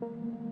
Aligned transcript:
gonna 0.00 0.43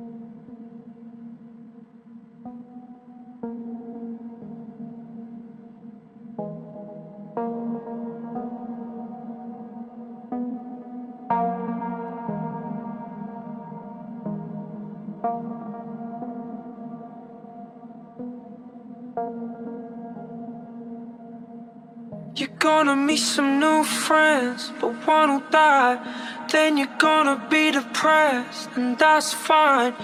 meet 23.07 23.25
some 23.35 23.59
new 23.59 23.85
friends, 23.85 24.73
but 24.81 24.91
one 25.07 25.29
will 25.33 25.47
die. 25.51 25.99
Then 26.53 26.77
you're 26.77 26.99
gonna 26.99 27.39
be 27.49 27.71
depressed, 27.71 28.69
and 28.77 28.99
that's 28.99 29.33
fine. 29.33 29.95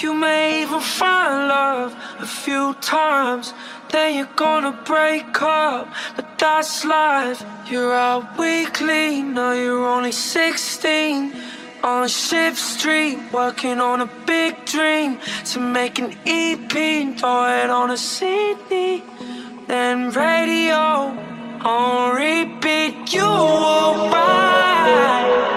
You 0.00 0.14
may 0.14 0.62
even 0.62 0.80
find 0.80 1.48
love 1.48 1.90
a 2.20 2.26
few 2.26 2.74
times. 2.80 3.52
Then 3.90 4.14
you're 4.16 4.36
gonna 4.36 4.72
break 4.84 5.42
up, 5.42 5.88
but 6.16 6.26
that's 6.38 6.84
life. 6.84 7.44
You're 7.70 7.94
out 7.94 8.38
weekly, 8.38 9.22
now 9.22 9.52
you're 9.52 9.86
only 9.96 10.12
16. 10.12 11.32
On 11.82 12.08
Ship 12.08 12.54
Street, 12.56 13.18
working 13.32 13.78
on 13.80 14.00
a 14.00 14.10
big 14.26 14.52
dream 14.64 15.18
to 15.50 15.60
make 15.60 16.00
an 16.00 16.16
EP 16.26 16.74
throw 17.18 17.44
it 17.62 17.70
on 17.70 17.90
a 17.90 17.96
CD. 17.96 19.02
Then 19.68 20.10
radio 20.10 21.35
on 21.66 22.14
repeat, 22.14 23.12
you 23.12 23.22
will 23.22 24.08
ride. 24.10 25.55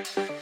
you 0.00 0.39